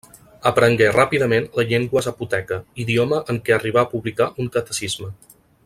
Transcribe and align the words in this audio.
Aprengué 0.51 0.87
ràpidament 0.93 1.45
la 1.59 1.65
llengua 1.73 2.03
zapoteca, 2.07 2.59
idioma 2.85 3.21
en 3.35 3.41
què 3.49 3.57
arribà 3.59 3.85
a 3.85 3.91
publicar 3.95 4.31
un 4.45 4.51
catecisme. 4.57 5.13